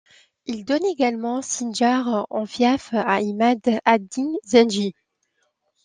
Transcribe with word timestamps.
Il 0.47 0.65
donne 0.65 0.83
également 0.85 1.43
Sindjar 1.43 2.25
en 2.31 2.47
fief 2.47 2.89
à 2.95 3.21
Imad 3.21 3.61
ad-Din 3.85 4.31
Zengi. 4.43 4.95